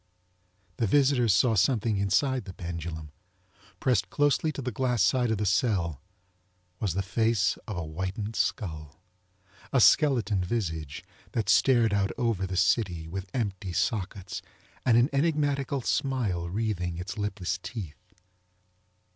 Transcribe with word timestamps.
The 0.77 0.87
visitors 0.87 1.31
saw 1.31 1.53
something 1.53 1.97
inside 1.97 2.45
the 2.45 2.55
pendulum. 2.55 3.11
Pressed 3.79 4.09
closely 4.09 4.51
to 4.53 4.61
the 4.63 4.71
glass 4.71 5.03
side 5.03 5.29
of 5.29 5.37
the 5.37 5.45
cell 5.45 6.01
was 6.79 6.95
the 6.95 7.03
face 7.03 7.55
of 7.67 7.77
a 7.77 7.83
whitened 7.85 8.35
skull—a 8.35 9.79
skeleton 9.79 10.43
visage 10.43 11.03
that 11.33 11.49
stared 11.49 11.93
out 11.93 12.09
over 12.17 12.47
the 12.47 12.57
city 12.57 13.07
with 13.07 13.29
empty 13.35 13.73
sockets 13.73 14.41
and 14.87 14.97
an 14.97 15.07
enigmatical 15.13 15.81
smile 15.81 16.49
wreathing 16.49 16.97
its 16.97 17.19
lipless 17.19 17.59
teeth. 17.61 18.15